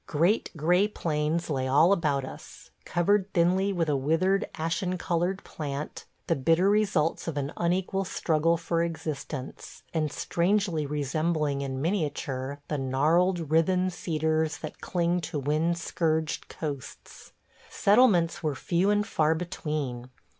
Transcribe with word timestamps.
Great 0.07 0.49
gray 0.57 0.87
plains 0.87 1.47
lay 1.47 1.67
all 1.67 1.93
about 1.93 2.25
us, 2.25 2.71
covered 2.85 3.31
thinly 3.35 3.71
with 3.71 3.87
a 3.87 3.95
withered, 3.95 4.49
ashen 4.55 4.97
colored 4.97 5.43
plant; 5.43 6.05
the 6.25 6.35
bitter 6.35 6.71
results 6.71 7.27
of 7.27 7.37
an 7.37 7.53
unequal 7.55 8.03
struggle 8.03 8.57
for 8.57 8.81
existence, 8.81 9.83
and 9.93 10.11
strangely 10.11 10.87
resembling 10.87 11.61
in 11.61 11.79
miniature 11.79 12.59
the 12.67 12.79
gnarled, 12.79 13.51
writhen 13.51 13.91
cedars 13.91 14.57
that 14.57 14.81
cling 14.81 15.21
to 15.21 15.37
wind 15.37 15.77
scourged 15.77 16.49
coasts. 16.49 17.31
Settlements 17.69 18.41
were 18.41 18.55
few 18.55 18.89
and 18.89 19.05
far 19.05 19.35
between. 19.35 20.09